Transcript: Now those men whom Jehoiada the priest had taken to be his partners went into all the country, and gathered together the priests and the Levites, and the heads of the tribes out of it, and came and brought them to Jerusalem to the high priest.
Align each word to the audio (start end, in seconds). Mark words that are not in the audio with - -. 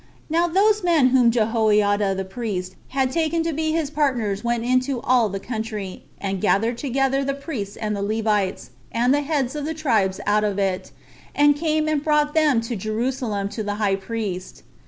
Now 0.31 0.47
those 0.47 0.83
men 0.83 1.09
whom 1.09 1.29
Jehoiada 1.29 2.15
the 2.15 2.25
priest 2.25 2.75
had 2.87 3.11
taken 3.11 3.43
to 3.43 3.53
be 3.53 3.71
his 3.71 3.91
partners 3.91 4.43
went 4.43 4.65
into 4.65 4.99
all 5.01 5.29
the 5.29 5.39
country, 5.39 6.05
and 6.19 6.41
gathered 6.41 6.79
together 6.79 7.23
the 7.23 7.35
priests 7.35 7.75
and 7.75 7.95
the 7.95 8.01
Levites, 8.01 8.71
and 8.91 9.13
the 9.13 9.21
heads 9.21 9.53
of 9.53 9.63
the 9.63 9.75
tribes 9.75 10.19
out 10.25 10.43
of 10.43 10.57
it, 10.57 10.91
and 11.35 11.55
came 11.55 11.87
and 11.87 12.03
brought 12.03 12.33
them 12.33 12.61
to 12.61 12.75
Jerusalem 12.75 13.47
to 13.49 13.61
the 13.61 13.75
high 13.75 13.95
priest. 13.95 14.63